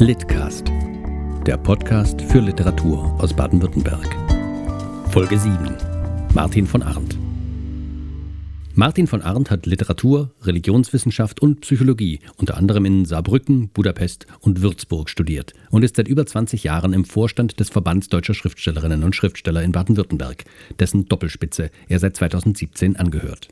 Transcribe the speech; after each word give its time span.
Litcast, 0.00 0.70
der 1.44 1.56
Podcast 1.56 2.22
für 2.22 2.38
Literatur 2.38 3.16
aus 3.20 3.34
Baden-Württemberg. 3.34 4.06
Folge 5.10 5.36
7. 5.36 5.58
Martin 6.34 6.68
von 6.68 6.84
Arndt. 6.84 7.18
Martin 8.74 9.08
von 9.08 9.22
Arndt 9.22 9.50
hat 9.50 9.66
Literatur, 9.66 10.30
Religionswissenschaft 10.42 11.42
und 11.42 11.62
Psychologie 11.62 12.20
unter 12.36 12.56
anderem 12.56 12.84
in 12.84 13.06
Saarbrücken, 13.06 13.70
Budapest 13.70 14.28
und 14.38 14.62
Würzburg 14.62 15.10
studiert 15.10 15.52
und 15.70 15.82
ist 15.82 15.96
seit 15.96 16.06
über 16.06 16.24
20 16.24 16.62
Jahren 16.62 16.92
im 16.92 17.04
Vorstand 17.04 17.58
des 17.58 17.68
Verbands 17.68 18.08
Deutscher 18.08 18.34
Schriftstellerinnen 18.34 19.02
und 19.02 19.16
Schriftsteller 19.16 19.64
in 19.64 19.72
Baden-Württemberg, 19.72 20.44
dessen 20.78 21.06
Doppelspitze 21.06 21.72
er 21.88 21.98
seit 21.98 22.14
2017 22.14 22.94
angehört. 22.94 23.48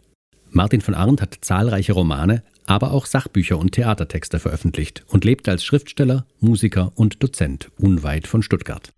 Martin 0.56 0.80
von 0.80 0.94
Arndt 0.94 1.20
hat 1.20 1.36
zahlreiche 1.42 1.92
Romane, 1.92 2.42
aber 2.64 2.92
auch 2.92 3.04
Sachbücher 3.04 3.58
und 3.58 3.72
Theatertexte 3.72 4.38
veröffentlicht 4.38 5.04
und 5.06 5.26
lebt 5.26 5.50
als 5.50 5.62
Schriftsteller, 5.62 6.24
Musiker 6.40 6.92
und 6.94 7.22
Dozent 7.22 7.70
unweit 7.78 8.26
von 8.26 8.42
Stuttgart. 8.42 8.90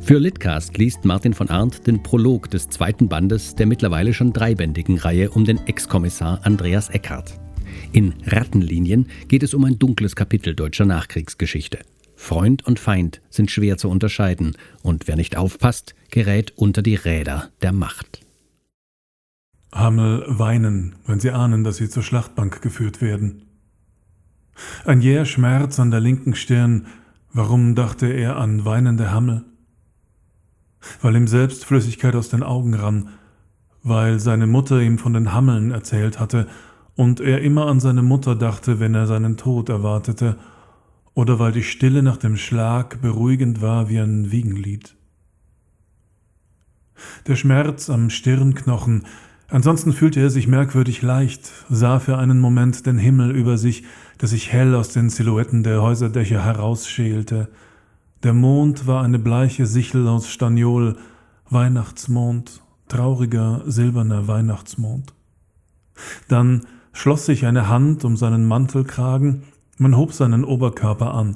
Für 0.00 0.18
Litcast 0.18 0.76
liest 0.78 1.04
Martin 1.04 1.32
von 1.32 1.48
Arndt 1.48 1.86
den 1.86 2.02
Prolog 2.02 2.50
des 2.50 2.70
zweiten 2.70 3.08
Bandes 3.08 3.54
der 3.54 3.66
mittlerweile 3.66 4.12
schon 4.12 4.32
dreibändigen 4.32 4.98
Reihe 4.98 5.30
um 5.30 5.44
den 5.44 5.64
Ex-Kommissar 5.64 6.40
Andreas 6.42 6.88
Eckhardt. 6.88 7.38
In 7.92 8.12
Rattenlinien 8.26 9.06
geht 9.28 9.44
es 9.44 9.54
um 9.54 9.64
ein 9.64 9.78
dunkles 9.78 10.16
Kapitel 10.16 10.56
deutscher 10.56 10.86
Nachkriegsgeschichte. 10.86 11.78
Freund 12.16 12.66
und 12.66 12.80
Feind 12.80 13.20
sind 13.30 13.52
schwer 13.52 13.76
zu 13.76 13.88
unterscheiden 13.88 14.56
und 14.82 15.06
wer 15.06 15.14
nicht 15.14 15.36
aufpasst, 15.36 15.94
gerät 16.10 16.52
unter 16.56 16.82
die 16.82 16.96
Räder 16.96 17.50
der 17.62 17.70
Macht. 17.70 18.26
Hammel 19.72 20.24
weinen, 20.26 20.96
wenn 21.06 21.20
sie 21.20 21.30
ahnen, 21.30 21.64
dass 21.64 21.76
sie 21.76 21.88
zur 21.88 22.02
Schlachtbank 22.02 22.60
geführt 22.60 23.00
werden. 23.00 23.42
Ein 24.84 25.00
jäher 25.00 25.24
Schmerz 25.24 25.78
an 25.78 25.90
der 25.90 26.00
linken 26.00 26.34
Stirn, 26.34 26.86
warum 27.32 27.74
dachte 27.74 28.06
er 28.06 28.36
an 28.36 28.64
weinende 28.64 29.10
Hammel? 29.10 29.44
Weil 31.00 31.16
ihm 31.16 31.28
selbst 31.28 31.64
Flüssigkeit 31.64 32.14
aus 32.14 32.30
den 32.30 32.42
Augen 32.42 32.74
rann, 32.74 33.10
weil 33.82 34.18
seine 34.18 34.46
Mutter 34.46 34.80
ihm 34.80 34.98
von 34.98 35.14
den 35.14 35.32
Hammeln 35.32 35.70
erzählt 35.70 36.18
hatte 36.18 36.46
und 36.96 37.20
er 37.20 37.40
immer 37.40 37.66
an 37.66 37.80
seine 37.80 38.02
Mutter 38.02 38.34
dachte, 38.34 38.80
wenn 38.80 38.94
er 38.94 39.06
seinen 39.06 39.36
Tod 39.36 39.68
erwartete, 39.68 40.36
oder 41.14 41.38
weil 41.38 41.52
die 41.52 41.62
Stille 41.62 42.02
nach 42.02 42.16
dem 42.16 42.36
Schlag 42.36 43.00
beruhigend 43.00 43.60
war 43.60 43.88
wie 43.88 43.98
ein 43.98 44.30
Wiegenlied. 44.30 44.96
Der 47.26 47.36
Schmerz 47.36 47.90
am 47.90 48.10
Stirnknochen, 48.10 49.06
Ansonsten 49.50 49.92
fühlte 49.92 50.20
er 50.20 50.30
sich 50.30 50.46
merkwürdig 50.46 51.02
leicht, 51.02 51.50
sah 51.68 51.98
für 51.98 52.16
einen 52.16 52.38
Moment 52.38 52.86
den 52.86 52.98
Himmel 52.98 53.32
über 53.32 53.58
sich, 53.58 53.82
der 54.20 54.28
sich 54.28 54.52
hell 54.52 54.76
aus 54.76 54.90
den 54.90 55.10
Silhouetten 55.10 55.64
der 55.64 55.82
Häuserdächer 55.82 56.44
herausschälte. 56.44 57.48
Der 58.22 58.32
Mond 58.32 58.86
war 58.86 59.02
eine 59.02 59.18
bleiche 59.18 59.66
Sichel 59.66 60.06
aus 60.06 60.28
Staniol, 60.28 60.96
Weihnachtsmond, 61.48 62.62
trauriger 62.86 63.62
silberner 63.66 64.28
Weihnachtsmond. 64.28 65.14
Dann 66.28 66.62
schloss 66.92 67.26
sich 67.26 67.44
eine 67.44 67.68
Hand 67.68 68.04
um 68.04 68.16
seinen 68.16 68.46
Mantelkragen, 68.46 69.42
man 69.78 69.96
hob 69.96 70.12
seinen 70.12 70.44
Oberkörper 70.44 71.12
an. 71.12 71.34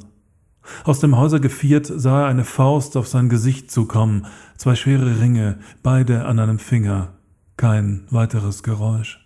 Aus 0.84 1.00
dem 1.00 1.16
Häuser 1.16 1.40
geviert 1.40 1.90
sah 1.92 2.22
er 2.22 2.28
eine 2.28 2.44
Faust 2.44 2.96
auf 2.96 3.08
sein 3.08 3.28
Gesicht 3.28 3.72
zukommen, 3.72 4.26
zwei 4.56 4.76
schwere 4.76 5.20
Ringe, 5.20 5.58
beide 5.82 6.26
an 6.26 6.38
einem 6.38 6.60
Finger. 6.60 7.13
Kein 7.56 8.06
weiteres 8.10 8.62
Geräusch. 8.62 9.20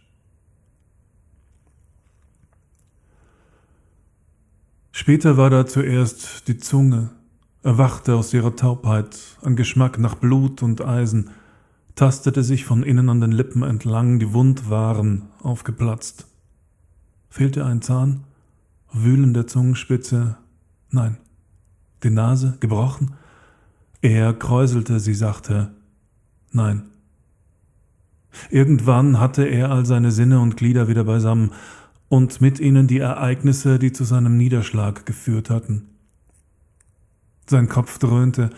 Später 4.93 5.37
war 5.37 5.49
da 5.49 5.67
zuerst 5.67 6.49
die 6.49 6.59
Zunge, 6.59 7.11
erwachte 7.63 8.17
aus 8.17 8.35
ihrer 8.35 8.57
Taubheit, 8.57 9.17
ein 9.43 9.57
Geschmack 9.57 9.99
nach 9.99 10.17
Blut 10.17 10.63
und 10.63 10.85
Eisen, 10.85 11.31
tastete 11.95 12.43
sich 12.43 12.65
von 12.65 12.83
innen 12.83 13.09
an 13.09 13.21
den 13.21 13.33
Lippen 13.33 13.63
entlang, 13.63 14.19
die 14.19 14.33
wund 14.33 14.71
waren, 14.71 15.31
aufgeplatzt. 15.43 16.27
Fehlte 17.31 17.65
ein 17.65 17.81
Zahn? 17.81 18.25
Wühlen 18.93 19.35
der 19.35 19.47
Zungenspitze? 19.47 20.37
Nein. 20.91 21.19
Die 22.03 22.11
Nase 22.11 22.57
gebrochen? 22.61 23.15
Er 24.03 24.35
kräuselte 24.35 25.01
sie 25.01 25.15
sachte. 25.15 25.71
Nein. 26.53 26.89
Irgendwann 28.51 29.21
hatte 29.21 29.45
er 29.45 29.71
all 29.71 29.85
seine 29.85 30.11
Sinne 30.11 30.41
und 30.41 30.57
Glieder 30.57 30.89
wieder 30.89 31.05
beisammen 31.05 31.53
und 32.09 32.41
mit 32.41 32.61
ihnen 32.61 32.87
die 32.87 32.99
Ereignisse, 32.99 33.79
die 33.79 33.93
zu 33.93 34.05
seinem 34.05 34.37
Niederschlag 34.37 35.05
geführt 35.05 35.51
hatten. 35.51 35.89
Sein 37.47 37.69
Kopf 37.69 37.99
dröhnte, 37.99 38.51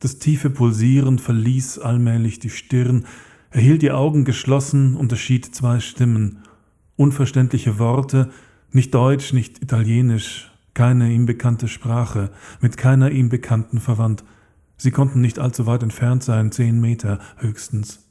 das 0.00 0.18
tiefe 0.18 0.50
Pulsieren 0.50 1.18
verließ 1.18 1.78
allmählich 1.78 2.38
die 2.38 2.50
Stirn, 2.50 3.06
er 3.50 3.60
hielt 3.60 3.82
die 3.82 3.92
Augen 3.92 4.24
geschlossen, 4.24 4.96
unterschied 4.96 5.54
zwei 5.54 5.78
Stimmen, 5.78 6.38
unverständliche 6.96 7.78
Worte, 7.78 8.30
nicht 8.72 8.92
Deutsch, 8.92 9.32
nicht 9.32 9.62
Italienisch, 9.62 10.50
keine 10.74 11.12
ihm 11.12 11.24
bekannte 11.24 11.68
Sprache, 11.68 12.30
mit 12.60 12.76
keiner 12.76 13.12
ihm 13.12 13.28
bekannten 13.28 13.78
verwandt. 13.78 14.24
Sie 14.76 14.90
konnten 14.90 15.20
nicht 15.20 15.38
allzu 15.38 15.66
weit 15.66 15.84
entfernt 15.84 16.24
sein, 16.24 16.50
zehn 16.50 16.80
Meter 16.80 17.20
höchstens. 17.36 18.03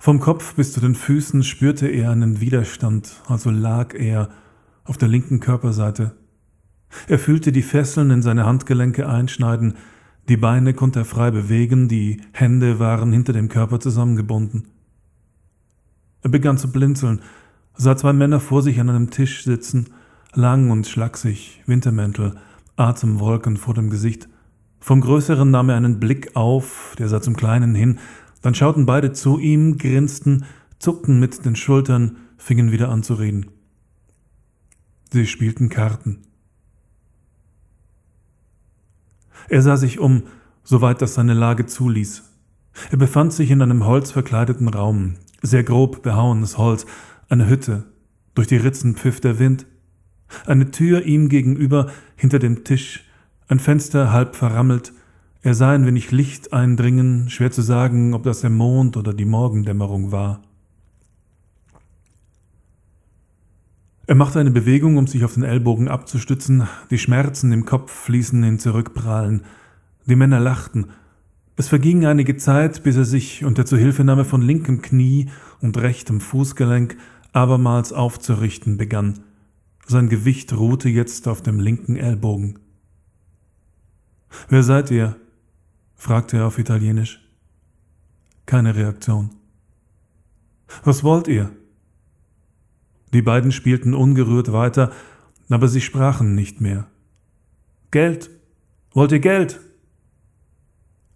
Vom 0.00 0.20
Kopf 0.20 0.54
bis 0.54 0.72
zu 0.72 0.80
den 0.80 0.94
Füßen 0.94 1.42
spürte 1.42 1.88
er 1.88 2.12
einen 2.12 2.40
Widerstand, 2.40 3.20
also 3.26 3.50
lag 3.50 3.94
er 3.94 4.28
auf 4.84 4.96
der 4.96 5.08
linken 5.08 5.40
Körperseite. 5.40 6.14
Er 7.08 7.18
fühlte 7.18 7.50
die 7.50 7.62
Fesseln 7.62 8.10
in 8.10 8.22
seine 8.22 8.46
Handgelenke 8.46 9.08
einschneiden, 9.08 9.74
die 10.28 10.36
Beine 10.36 10.72
konnte 10.72 11.00
er 11.00 11.04
frei 11.04 11.32
bewegen, 11.32 11.88
die 11.88 12.20
Hände 12.32 12.78
waren 12.78 13.12
hinter 13.12 13.32
dem 13.32 13.48
Körper 13.48 13.80
zusammengebunden. 13.80 14.68
Er 16.22 16.30
begann 16.30 16.58
zu 16.58 16.70
blinzeln, 16.70 17.20
sah 17.74 17.96
zwei 17.96 18.12
Männer 18.12 18.38
vor 18.38 18.62
sich 18.62 18.78
an 18.78 18.90
einem 18.90 19.10
Tisch 19.10 19.42
sitzen, 19.42 19.88
lang 20.32 20.70
und 20.70 20.86
schlaksig, 20.86 21.62
Wintermäntel, 21.66 22.36
Atemwolken 22.76 23.56
vor 23.56 23.74
dem 23.74 23.90
Gesicht. 23.90 24.28
Vom 24.78 25.00
Größeren 25.00 25.50
nahm 25.50 25.70
er 25.70 25.76
einen 25.76 25.98
Blick 25.98 26.36
auf, 26.36 26.94
der 26.98 27.08
sah 27.08 27.20
zum 27.20 27.34
Kleinen 27.34 27.74
hin, 27.74 27.98
dann 28.42 28.54
schauten 28.54 28.86
beide 28.86 29.12
zu 29.12 29.38
ihm, 29.38 29.78
grinsten, 29.78 30.44
zuckten 30.78 31.18
mit 31.18 31.44
den 31.44 31.56
Schultern, 31.56 32.16
fingen 32.36 32.72
wieder 32.72 32.88
an 32.88 33.02
zu 33.02 33.14
reden. 33.14 33.46
Sie 35.12 35.26
spielten 35.26 35.68
Karten. 35.68 36.18
Er 39.48 39.62
sah 39.62 39.76
sich 39.76 39.98
um, 39.98 40.24
soweit 40.62 41.00
das 41.00 41.14
seine 41.14 41.34
Lage 41.34 41.66
zuließ. 41.66 42.24
Er 42.90 42.98
befand 42.98 43.32
sich 43.32 43.50
in 43.50 43.62
einem 43.62 43.86
holzverkleideten 43.86 44.68
Raum, 44.68 45.14
sehr 45.42 45.64
grob 45.64 46.02
behauenes 46.02 46.58
Holz, 46.58 46.86
eine 47.28 47.48
Hütte, 47.48 47.84
durch 48.34 48.46
die 48.46 48.56
Ritzen 48.56 48.94
pfiff 48.94 49.20
der 49.20 49.38
Wind, 49.38 49.66
eine 50.46 50.70
Tür 50.70 51.04
ihm 51.04 51.28
gegenüber 51.28 51.90
hinter 52.16 52.38
dem 52.38 52.64
Tisch, 52.64 53.04
ein 53.48 53.58
Fenster 53.58 54.12
halb 54.12 54.36
verrammelt, 54.36 54.92
er 55.42 55.54
sah 55.54 55.72
ein 55.72 55.86
wenig 55.86 56.10
Licht 56.10 56.52
eindringen, 56.52 57.30
schwer 57.30 57.50
zu 57.50 57.62
sagen, 57.62 58.12
ob 58.14 58.24
das 58.24 58.40
der 58.40 58.50
Mond 58.50 58.96
oder 58.96 59.14
die 59.14 59.24
Morgendämmerung 59.24 60.10
war. 60.10 60.42
Er 64.08 64.14
machte 64.14 64.40
eine 64.40 64.50
Bewegung, 64.50 64.96
um 64.96 65.06
sich 65.06 65.24
auf 65.24 65.34
den 65.34 65.42
Ellbogen 65.42 65.88
abzustützen, 65.88 66.66
die 66.90 66.98
Schmerzen 66.98 67.52
im 67.52 67.66
Kopf 67.66 68.08
ließen 68.08 68.42
ihn 68.42 68.58
zurückprallen. 68.58 69.42
Die 70.06 70.16
Männer 70.16 70.40
lachten. 70.40 70.86
Es 71.56 71.68
verging 71.68 72.06
einige 72.06 72.36
Zeit, 72.36 72.82
bis 72.82 72.96
er 72.96 73.04
sich 73.04 73.44
unter 73.44 73.66
Zuhilfenahme 73.66 74.24
von 74.24 74.40
linkem 74.40 74.80
Knie 74.80 75.28
und 75.60 75.76
rechtem 75.76 76.20
Fußgelenk 76.20 76.96
abermals 77.32 77.92
aufzurichten 77.92 78.78
begann. 78.78 79.20
Sein 79.86 80.08
Gewicht 80.08 80.52
ruhte 80.56 80.88
jetzt 80.88 81.28
auf 81.28 81.42
dem 81.42 81.60
linken 81.60 81.96
Ellbogen. 81.96 82.58
Wer 84.48 84.62
seid 84.62 84.90
ihr? 84.90 85.16
Fragte 85.98 86.38
er 86.38 86.46
auf 86.46 86.58
Italienisch. 86.58 87.20
Keine 88.46 88.74
Reaktion. 88.74 89.30
Was 90.84 91.04
wollt 91.04 91.28
ihr? 91.28 91.50
Die 93.12 93.22
beiden 93.22 93.52
spielten 93.52 93.94
ungerührt 93.94 94.52
weiter, 94.52 94.92
aber 95.50 95.68
sie 95.68 95.80
sprachen 95.80 96.34
nicht 96.34 96.60
mehr. 96.60 96.86
Geld. 97.90 98.30
Wollt 98.92 99.12
ihr 99.12 99.20
Geld? 99.20 99.60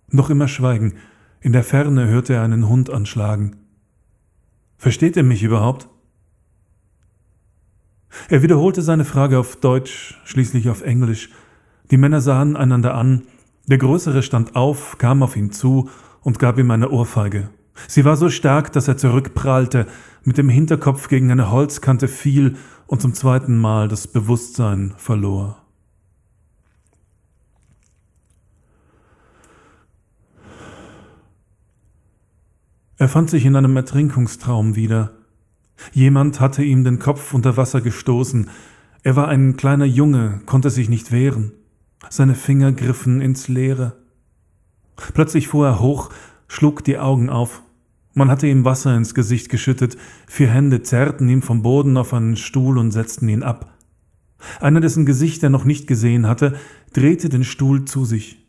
Noch 0.09 0.31
immer 0.31 0.49
Schweigen. 0.49 0.95
In 1.41 1.53
der 1.53 1.65
Ferne 1.65 2.07
hörte 2.09 2.35
er 2.35 2.43
einen 2.43 2.69
Hund 2.69 2.91
anschlagen. 2.91 3.57
Versteht 4.77 5.17
ihr 5.17 5.23
mich 5.23 5.43
überhaupt? 5.43 5.89
Er 8.29 8.43
wiederholte 8.43 8.83
seine 8.83 9.05
Frage 9.05 9.39
auf 9.39 9.57
Deutsch, 9.57 10.21
schließlich 10.25 10.69
auf 10.69 10.83
Englisch. 10.83 11.31
Die 11.91 11.97
Männer 11.97 12.21
sahen 12.21 12.57
einander 12.57 12.95
an, 12.95 13.23
der 13.67 13.79
Größere 13.79 14.23
stand 14.23 14.57
auf, 14.57 14.99
kam 14.99 15.23
auf 15.23 15.37
ihn 15.37 15.53
zu 15.53 15.89
und 16.23 16.39
gab 16.39 16.59
ihm 16.59 16.71
eine 16.71 16.91
Ohrfeige. 16.91 17.51
Sie 17.89 18.05
war 18.05 18.17
so 18.17 18.29
stark, 18.29 18.73
dass 18.73 18.89
er 18.89 18.97
zurückprallte, 18.97 19.87
mit 20.25 20.39
dem 20.39 20.49
Hinterkopf 20.49 21.09
gegen 21.09 21.31
eine 21.31 21.51
Holzkante 21.51 22.09
fiel 22.09 22.57
und 22.87 23.01
zum 23.01 23.15
zweiten 23.15 23.59
Mal 23.59 23.89
das 23.89 24.07
Bewusstsein 24.07 24.95
verlor. 24.97 25.59
Er 32.99 33.09
fand 33.09 33.31
sich 33.31 33.45
in 33.45 33.57
einem 33.57 33.77
Ertrinkungstraum 33.77 34.77
wieder. 34.77 35.13
Jemand 35.93 36.39
hatte 36.39 36.63
ihm 36.63 36.85
den 36.85 37.01
Kopf 37.01 37.35
unter 37.35 37.57
Wasser 37.57 37.81
gestoßen. 37.81 38.49
Er 39.03 39.17
war 39.17 39.27
ein 39.27 39.57
kleiner 39.57 39.87
Junge, 39.87 40.41
konnte 40.47 40.71
sich 40.71 40.89
nicht 40.89 41.11
wehren. 41.11 41.53
Seine 42.11 42.35
Finger 42.35 42.73
griffen 42.73 43.21
ins 43.21 43.49
Leere. 43.49 43.97
Plötzlich 44.97 45.49
fuhr 45.49 45.67
er 45.67 45.81
hoch, 45.81 46.11
schlug 46.49 46.85
die 46.85 46.99
Augen 46.99 47.31
auf. 47.31 47.63
Man 48.15 48.29
hatte 48.29 48.47
ihm 48.47 48.65
Wasser 48.65 48.95
ins 48.97 49.15
Gesicht 49.15 49.49
geschüttet, 49.49 49.97
vier 50.27 50.49
Hände 50.49 50.83
zerrten 50.83 51.29
ihn 51.29 51.43
vom 51.43 51.63
Boden 51.63 51.97
auf 51.97 52.13
einen 52.13 52.37
Stuhl 52.37 52.77
und 52.77 52.91
setzten 52.91 53.29
ihn 53.29 53.43
ab. 53.43 53.73
Einer, 54.61 54.81
dessen 54.81 55.07
Gesicht 55.07 55.43
er 55.43 55.51
noch 55.51 55.65
nicht 55.65 55.87
gesehen 55.87 56.27
hatte, 56.27 56.57
drehte 56.93 57.29
den 57.29 57.45
Stuhl 57.45 57.85
zu 57.85 58.05
sich. 58.05 58.45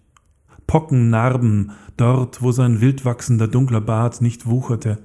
Pockennarben 0.68 1.72
dort, 1.98 2.42
wo 2.42 2.52
sein 2.52 2.82
wildwachsender 2.82 3.48
dunkler 3.48 3.82
Bart 3.82 4.22
nicht 4.22 4.48
wucherte. 4.48 5.00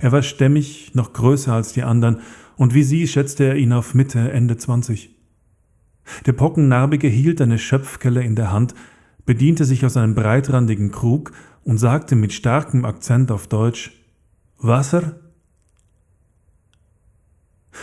Er 0.00 0.12
war 0.12 0.22
stämmig, 0.22 0.92
noch 0.94 1.12
größer 1.12 1.52
als 1.52 1.72
die 1.72 1.84
anderen, 1.84 2.20
und 2.56 2.74
wie 2.74 2.82
sie 2.82 3.06
schätzte 3.06 3.44
er 3.44 3.56
ihn 3.56 3.72
auf 3.72 3.94
Mitte, 3.94 4.32
Ende 4.32 4.56
zwanzig. 4.56 5.17
Der 6.26 6.32
Pockennarbige 6.32 7.08
hielt 7.08 7.40
eine 7.40 7.58
Schöpfkelle 7.58 8.22
in 8.22 8.34
der 8.34 8.52
Hand, 8.52 8.74
bediente 9.26 9.64
sich 9.64 9.84
aus 9.84 9.96
einem 9.96 10.14
breitrandigen 10.14 10.90
Krug 10.90 11.32
und 11.64 11.78
sagte 11.78 12.16
mit 12.16 12.32
starkem 12.32 12.84
Akzent 12.84 13.30
auf 13.30 13.46
Deutsch 13.46 13.92
Wasser? 14.58 15.20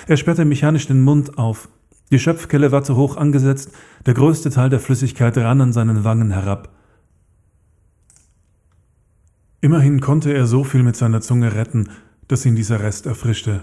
Er 0.07 0.18
sperrte 0.18 0.45
mechanisch 0.45 0.88
den 0.88 1.01
Mund 1.01 1.38
auf. 1.38 1.69
Die 2.12 2.19
Schöpfkelle 2.19 2.72
war 2.72 2.83
zu 2.83 2.95
hoch 2.95 3.18
angesetzt, 3.18 3.72
der 4.06 4.13
größte 4.13 4.50
Teil 4.50 4.69
der 4.69 4.80
Flüssigkeit 4.80 5.38
rann 5.38 5.62
an 5.62 5.74
seinen 5.74 6.04
Wangen 6.04 6.31
herab. 6.31 6.69
Immerhin 9.62 10.00
konnte 10.00 10.31
er 10.31 10.45
so 10.45 10.63
viel 10.63 10.83
mit 10.83 10.95
seiner 10.95 11.22
Zunge 11.22 11.56
retten, 11.56 11.89
dass 12.27 12.45
ihn 12.45 12.56
dieser 12.56 12.81
Rest 12.81 13.06
erfrischte. 13.06 13.62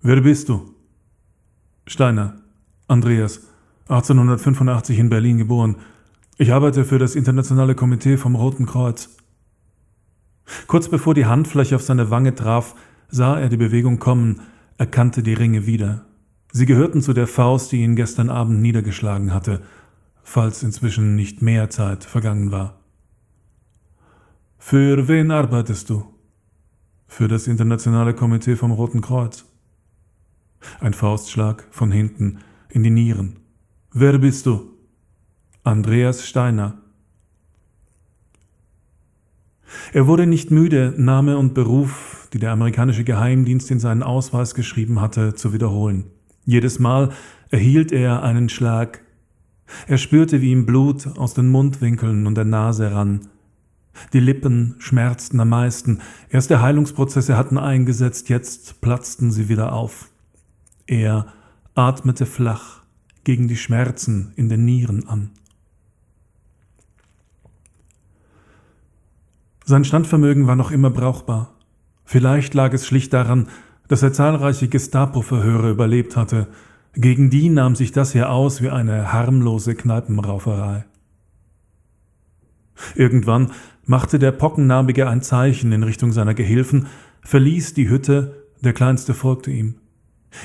Wer 0.00 0.20
bist 0.20 0.48
du? 0.48 0.74
Steiner, 1.86 2.41
Andreas, 2.88 3.40
1885 3.88 4.98
in 4.98 5.08
Berlin 5.08 5.38
geboren. 5.38 5.76
Ich 6.38 6.52
arbeite 6.52 6.84
für 6.84 6.98
das 6.98 7.14
Internationale 7.14 7.74
Komitee 7.74 8.16
vom 8.16 8.34
Roten 8.34 8.66
Kreuz. 8.66 9.10
Kurz 10.66 10.88
bevor 10.88 11.14
die 11.14 11.26
Handfläche 11.26 11.76
auf 11.76 11.82
seine 11.82 12.10
Wange 12.10 12.34
traf, 12.34 12.74
sah 13.08 13.38
er 13.38 13.48
die 13.48 13.56
Bewegung 13.56 13.98
kommen, 13.98 14.40
erkannte 14.78 15.22
die 15.22 15.34
Ringe 15.34 15.66
wieder. 15.66 16.04
Sie 16.52 16.66
gehörten 16.66 17.00
zu 17.00 17.12
der 17.12 17.26
Faust, 17.26 17.72
die 17.72 17.82
ihn 17.82 17.96
gestern 17.96 18.28
Abend 18.28 18.60
niedergeschlagen 18.60 19.32
hatte, 19.32 19.62
falls 20.22 20.62
inzwischen 20.62 21.16
nicht 21.16 21.42
mehr 21.42 21.70
Zeit 21.70 22.04
vergangen 22.04 22.50
war. 22.50 22.80
Für 24.58 25.08
wen 25.08 25.30
arbeitest 25.30 25.90
du? 25.90 26.06
Für 27.08 27.28
das 27.28 27.46
Internationale 27.46 28.14
Komitee 28.14 28.56
vom 28.56 28.70
Roten 28.70 29.00
Kreuz. 29.00 29.44
Ein 30.80 30.94
Faustschlag 30.94 31.66
von 31.70 31.90
hinten 31.90 32.38
in 32.72 32.82
die 32.82 32.90
Nieren. 32.90 33.36
Wer 33.92 34.18
bist 34.18 34.46
du? 34.46 34.70
Andreas 35.62 36.26
Steiner. 36.26 36.78
Er 39.92 40.06
wurde 40.06 40.26
nicht 40.26 40.50
müde, 40.50 40.94
Name 40.96 41.36
und 41.36 41.54
Beruf, 41.54 42.28
die 42.32 42.38
der 42.38 42.52
amerikanische 42.52 43.04
Geheimdienst 43.04 43.70
in 43.70 43.78
seinen 43.78 44.02
Ausweis 44.02 44.54
geschrieben 44.54 45.00
hatte, 45.00 45.34
zu 45.34 45.52
wiederholen. 45.52 46.04
Jedes 46.44 46.78
Mal 46.78 47.10
erhielt 47.50 47.92
er 47.92 48.22
einen 48.22 48.48
Schlag. 48.48 49.02
Er 49.86 49.98
spürte, 49.98 50.40
wie 50.40 50.50
ihm 50.50 50.66
Blut 50.66 51.06
aus 51.18 51.34
den 51.34 51.48
Mundwinkeln 51.48 52.26
und 52.26 52.34
der 52.34 52.44
Nase 52.44 52.92
rann. 52.92 53.28
Die 54.14 54.20
Lippen 54.20 54.76
schmerzten 54.78 55.38
am 55.40 55.50
meisten. 55.50 56.00
Erste 56.30 56.62
Heilungsprozesse 56.62 57.36
hatten 57.36 57.58
eingesetzt, 57.58 58.30
jetzt 58.30 58.80
platzten 58.80 59.30
sie 59.30 59.50
wieder 59.50 59.72
auf. 59.72 60.08
Er 60.86 61.26
atmete 61.74 62.26
flach 62.26 62.82
gegen 63.24 63.48
die 63.48 63.56
Schmerzen 63.56 64.32
in 64.36 64.48
den 64.48 64.64
Nieren 64.64 65.08
an. 65.08 65.30
Sein 69.64 69.84
Standvermögen 69.84 70.46
war 70.46 70.56
noch 70.56 70.70
immer 70.70 70.90
brauchbar. 70.90 71.54
Vielleicht 72.04 72.52
lag 72.54 72.72
es 72.72 72.86
schlicht 72.86 73.12
daran, 73.12 73.48
dass 73.88 74.02
er 74.02 74.12
zahlreiche 74.12 74.68
Gestapo-Verhöre 74.68 75.70
überlebt 75.70 76.16
hatte. 76.16 76.48
Gegen 76.94 77.30
die 77.30 77.48
nahm 77.48 77.74
sich 77.74 77.92
das 77.92 78.12
hier 78.12 78.30
aus 78.30 78.60
wie 78.60 78.70
eine 78.70 79.12
harmlose 79.12 79.74
Kneipenrauferei. 79.74 80.84
Irgendwann 82.96 83.52
machte 83.84 84.18
der 84.18 84.32
Pockennarbige 84.32 85.08
ein 85.08 85.22
Zeichen 85.22 85.72
in 85.72 85.84
Richtung 85.84 86.12
seiner 86.12 86.34
Gehilfen, 86.34 86.86
verließ 87.22 87.74
die 87.74 87.88
Hütte, 87.88 88.46
der 88.62 88.72
Kleinste 88.72 89.14
folgte 89.14 89.50
ihm. 89.50 89.76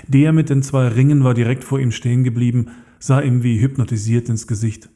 Der 0.07 0.33
mit 0.33 0.49
den 0.49 0.63
zwei 0.63 0.87
Ringen 0.87 1.23
war 1.23 1.33
direkt 1.33 1.63
vor 1.63 1.79
ihm 1.79 1.91
stehen 1.91 2.23
geblieben, 2.23 2.67
sah 2.99 3.21
ihm 3.21 3.43
wie 3.43 3.59
hypnotisiert 3.59 4.29
ins 4.29 4.47
Gesicht. 4.47 4.89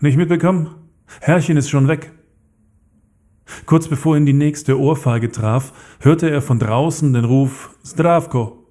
Nicht 0.00 0.16
mitbekommen? 0.16 0.68
Herrchen 1.20 1.56
ist 1.56 1.70
schon 1.70 1.88
weg. 1.88 2.12
Kurz 3.66 3.88
bevor 3.88 4.16
ihn 4.16 4.26
die 4.26 4.32
nächste 4.32 4.78
Ohrfeige 4.78 5.30
traf, 5.30 5.72
hörte 6.00 6.30
er 6.30 6.42
von 6.42 6.58
draußen 6.58 7.12
den 7.12 7.24
Ruf 7.24 7.76
Zdravko. 7.82 8.66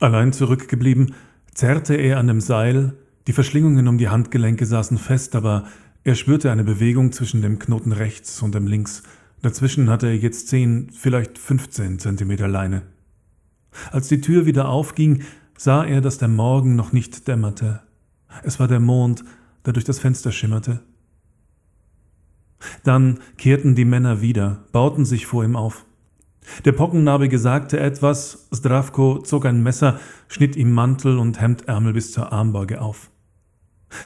Allein 0.00 0.32
zurückgeblieben, 0.32 1.14
zerrte 1.52 1.94
er 1.94 2.18
an 2.18 2.28
dem 2.28 2.40
Seil, 2.40 2.94
die 3.26 3.32
Verschlingungen 3.32 3.88
um 3.88 3.98
die 3.98 4.08
Handgelenke 4.08 4.64
saßen 4.64 4.96
fest, 4.96 5.34
aber 5.34 5.64
er 6.08 6.14
spürte 6.14 6.50
eine 6.50 6.64
Bewegung 6.64 7.12
zwischen 7.12 7.42
dem 7.42 7.58
Knoten 7.58 7.92
rechts 7.92 8.40
und 8.40 8.54
dem 8.54 8.66
links. 8.66 9.02
Dazwischen 9.42 9.90
hatte 9.90 10.06
er 10.06 10.16
jetzt 10.16 10.48
zehn, 10.48 10.88
vielleicht 10.90 11.36
fünfzehn 11.36 11.98
Zentimeter 11.98 12.48
Leine. 12.48 12.80
Als 13.92 14.08
die 14.08 14.22
Tür 14.22 14.46
wieder 14.46 14.70
aufging, 14.70 15.22
sah 15.58 15.84
er, 15.84 16.00
dass 16.00 16.16
der 16.16 16.28
Morgen 16.28 16.76
noch 16.76 16.92
nicht 16.92 17.28
dämmerte. 17.28 17.82
Es 18.42 18.58
war 18.58 18.68
der 18.68 18.80
Mond, 18.80 19.22
der 19.66 19.74
durch 19.74 19.84
das 19.84 19.98
Fenster 19.98 20.32
schimmerte. 20.32 20.80
Dann 22.84 23.18
kehrten 23.36 23.74
die 23.74 23.84
Männer 23.84 24.22
wieder, 24.22 24.64
bauten 24.72 25.04
sich 25.04 25.26
vor 25.26 25.44
ihm 25.44 25.56
auf. 25.56 25.84
Der 26.64 26.72
Pockennarbige 26.72 27.38
sagte 27.38 27.80
etwas, 27.80 28.48
Zdravko 28.50 29.18
zog 29.18 29.44
ein 29.44 29.62
Messer, 29.62 30.00
schnitt 30.26 30.56
ihm 30.56 30.72
Mantel 30.72 31.18
und 31.18 31.38
Hemdärmel 31.38 31.92
bis 31.92 32.12
zur 32.12 32.32
Armbeuge 32.32 32.80
auf. 32.80 33.10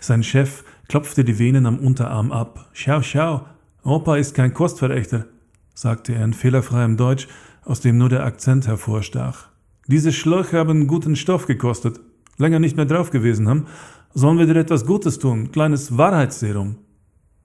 Sein 0.00 0.24
Chef 0.24 0.64
klopfte 0.92 1.24
die 1.24 1.38
Venen 1.38 1.64
am 1.64 1.78
Unterarm 1.78 2.32
ab. 2.32 2.68
Schau, 2.74 3.00
schau, 3.00 3.46
Opa 3.82 4.18
ist 4.18 4.34
kein 4.34 4.52
Kostverächter, 4.52 5.24
sagte 5.72 6.14
er 6.14 6.22
in 6.22 6.34
fehlerfreiem 6.34 6.98
Deutsch, 6.98 7.28
aus 7.64 7.80
dem 7.80 7.96
nur 7.96 8.10
der 8.10 8.26
Akzent 8.26 8.66
hervorstach. 8.66 9.48
Diese 9.86 10.12
Schläuche 10.12 10.58
haben 10.58 10.86
guten 10.88 11.16
Stoff 11.16 11.46
gekostet. 11.46 11.98
Länger 12.36 12.58
nicht 12.58 12.76
mehr 12.76 12.84
drauf 12.84 13.08
gewesen 13.08 13.48
haben, 13.48 13.68
Sollen 14.12 14.36
wir 14.36 14.44
dir 14.44 14.56
etwas 14.56 14.84
Gutes 14.84 15.18
tun? 15.18 15.50
Kleines 15.50 15.96
Wahrheitsserum? 15.96 16.76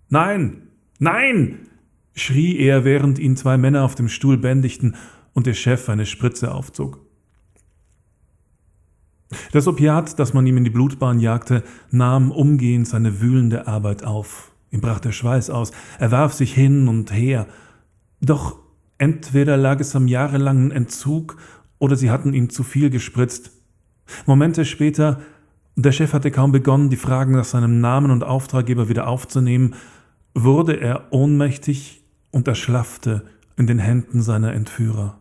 Nein! 0.10 0.63
Nein! 1.00 1.70
schrie 2.16 2.58
er, 2.58 2.84
während 2.84 3.18
ihn 3.18 3.38
zwei 3.38 3.58
Männer 3.58 3.86
auf 3.86 3.96
dem 3.96 4.10
Stuhl 4.10 4.38
bändigten 4.38 4.98
und 5.32 5.48
der 5.48 5.54
Chef 5.54 5.88
eine 5.88 6.06
Spritze 6.06 6.54
aufzog. 6.54 7.00
Das 9.52 9.68
Opiat, 9.68 10.20
das 10.20 10.34
man 10.34 10.46
ihm 10.48 10.58
in 10.58 10.64
die 10.64 10.70
Blutbahn 10.70 11.20
jagte, 11.20 11.64
nahm 11.92 12.32
umgehend 12.32 12.88
seine 12.88 13.22
wühlende 13.22 13.68
Arbeit 13.68 14.04
auf. 14.04 14.52
Ihm 14.72 14.82
brach 14.82 15.00
der 15.00 15.12
Schweiß 15.12 15.50
aus, 15.50 15.72
er 16.00 16.12
warf 16.12 16.34
sich 16.34 16.54
hin 16.54 16.88
und 16.88 17.14
her. 17.14 17.48
Doch 18.22 18.60
entweder 18.98 19.58
lag 19.58 19.80
es 19.80 19.96
am 19.96 20.08
jahrelangen 20.08 20.72
Entzug 20.72 21.38
oder 21.80 21.96
sie 21.96 22.10
hatten 22.10 22.34
ihm 22.34 22.50
zu 22.50 22.64
viel 22.64 22.90
gespritzt. 22.90 23.52
Momente 24.26 24.66
später 24.66 25.20
der 25.80 25.92
Chef 25.92 26.14
hatte 26.14 26.32
kaum 26.32 26.52
begonnen, 26.52 26.90
die 26.90 26.96
Fragen 26.96 27.34
nach 27.34 27.46
seinem 27.46 27.80
Namen 27.82 28.10
und 28.10 28.24
Auftraggeber 28.24 28.90
wieder 28.90 29.08
aufzunehmen, 29.08 29.76
wurde 30.34 30.80
er 30.80 31.12
ohnmächtig 31.12 32.02
und 32.32 32.48
erschlaffte 32.48 33.26
in 33.58 33.68
den 33.68 33.78
Händen 33.78 34.24
seiner 34.24 34.54
Entführer. 34.54 35.20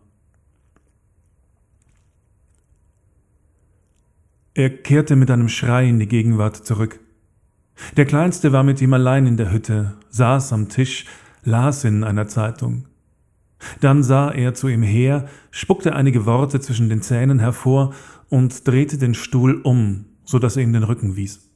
Er 4.56 4.70
kehrte 4.70 5.16
mit 5.16 5.30
einem 5.30 5.50
Schrei 5.50 5.86
in 5.86 5.98
die 5.98 6.08
Gegenwart 6.08 6.56
zurück. 6.56 6.98
Der 7.98 8.06
Kleinste 8.06 8.52
war 8.52 8.62
mit 8.62 8.80
ihm 8.80 8.94
allein 8.94 9.26
in 9.26 9.36
der 9.36 9.52
Hütte, 9.52 9.98
saß 10.08 10.54
am 10.54 10.70
Tisch, 10.70 11.04
las 11.44 11.84
in 11.84 12.04
einer 12.04 12.26
Zeitung. 12.26 12.86
Dann 13.82 14.02
sah 14.02 14.30
er 14.30 14.54
zu 14.54 14.68
ihm 14.68 14.82
her, 14.82 15.28
spuckte 15.50 15.94
einige 15.94 16.24
Worte 16.24 16.58
zwischen 16.58 16.88
den 16.88 17.02
Zähnen 17.02 17.38
hervor 17.38 17.92
und 18.30 18.66
drehte 18.66 18.96
den 18.96 19.12
Stuhl 19.12 19.60
um, 19.60 20.06
so 20.24 20.38
dass 20.38 20.56
er 20.56 20.62
ihm 20.62 20.72
den 20.72 20.84
Rücken 20.84 21.16
wies. 21.16 21.50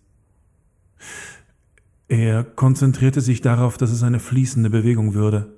Er 2.06 2.44
konzentrierte 2.44 3.22
sich 3.22 3.40
darauf, 3.40 3.78
dass 3.78 3.92
es 3.92 4.02
eine 4.02 4.20
fließende 4.20 4.68
Bewegung 4.68 5.14
würde. 5.14 5.54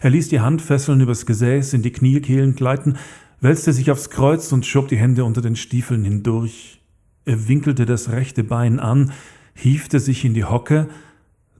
Er 0.00 0.08
ließ 0.08 0.30
die 0.30 0.40
Handfesseln 0.40 1.02
übers 1.02 1.26
Gesäß 1.26 1.74
in 1.74 1.82
die 1.82 1.92
Kniekehlen 1.92 2.54
gleiten, 2.54 2.96
wälzte 3.40 3.72
sich 3.72 3.90
aufs 3.90 4.10
Kreuz 4.10 4.52
und 4.52 4.66
schob 4.66 4.88
die 4.88 4.98
Hände 4.98 5.24
unter 5.24 5.40
den 5.40 5.56
Stiefeln 5.56 6.04
hindurch. 6.04 6.80
Er 7.24 7.48
winkelte 7.48 7.86
das 7.86 8.10
rechte 8.10 8.44
Bein 8.44 8.80
an, 8.80 9.12
hiefte 9.54 10.00
sich 10.00 10.24
in 10.24 10.34
die 10.34 10.44
Hocke, 10.44 10.88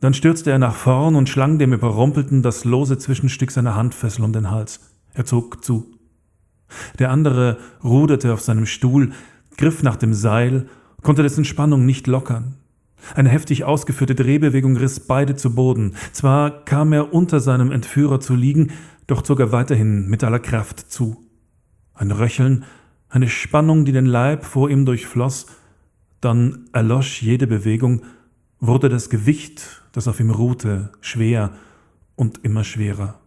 dann 0.00 0.14
stürzte 0.14 0.50
er 0.50 0.58
nach 0.58 0.74
vorn 0.74 1.14
und 1.14 1.28
schlang 1.28 1.58
dem 1.58 1.74
Überrumpelten 1.74 2.42
das 2.42 2.64
lose 2.64 2.96
Zwischenstück 2.96 3.50
seiner 3.50 3.76
Handfessel 3.76 4.24
um 4.24 4.32
den 4.32 4.50
Hals. 4.50 4.80
Er 5.12 5.26
zog 5.26 5.62
zu. 5.62 5.92
Der 6.98 7.10
andere 7.10 7.58
ruderte 7.84 8.32
auf 8.32 8.40
seinem 8.40 8.64
Stuhl, 8.64 9.12
griff 9.56 9.82
nach 9.82 9.96
dem 9.96 10.14
Seil, 10.14 10.66
konnte 11.02 11.22
dessen 11.22 11.44
Spannung 11.44 11.84
nicht 11.84 12.06
lockern. 12.06 12.56
Eine 13.14 13.28
heftig 13.28 13.64
ausgeführte 13.64 14.14
Drehbewegung 14.14 14.76
riss 14.76 15.00
beide 15.00 15.34
zu 15.34 15.54
Boden. 15.54 15.94
Zwar 16.12 16.64
kam 16.64 16.92
er 16.92 17.12
unter 17.12 17.40
seinem 17.40 17.72
Entführer 17.72 18.20
zu 18.20 18.34
liegen, 18.34 18.72
doch 19.06 19.22
zog 19.22 19.40
er 19.40 19.52
weiterhin 19.52 20.08
mit 20.08 20.22
aller 20.22 20.38
Kraft 20.38 20.90
zu. 20.90 21.29
Ein 22.00 22.12
Röcheln, 22.12 22.64
eine 23.10 23.28
Spannung, 23.28 23.84
die 23.84 23.92
den 23.92 24.06
Leib 24.06 24.46
vor 24.46 24.70
ihm 24.70 24.86
durchfloss, 24.86 25.48
dann 26.22 26.64
erlosch 26.72 27.20
jede 27.20 27.46
Bewegung, 27.46 28.04
wurde 28.58 28.88
das 28.88 29.10
Gewicht, 29.10 29.82
das 29.92 30.08
auf 30.08 30.18
ihm 30.18 30.30
ruhte, 30.30 30.92
schwer 31.02 31.52
und 32.16 32.42
immer 32.42 32.64
schwerer. 32.64 33.20